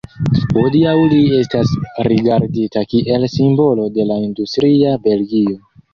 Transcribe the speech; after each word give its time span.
Hodiaŭ 0.53 0.93
li 1.11 1.19
estas 1.41 1.73
rigardita 2.09 2.85
kiel 2.95 3.27
simbolo 3.35 3.87
de 3.99 4.07
la 4.13 4.19
industria 4.29 4.95
Belgio. 5.05 5.59